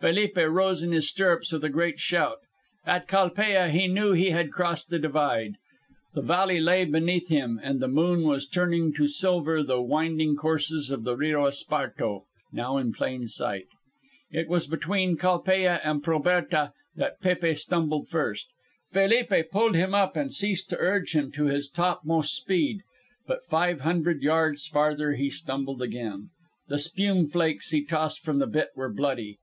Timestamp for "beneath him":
6.84-7.60